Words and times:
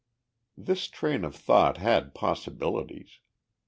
This 0.57 0.87
train 0.87 1.23
of 1.23 1.35
thought 1.35 1.77
had 1.77 2.15
possibilities. 2.15 3.19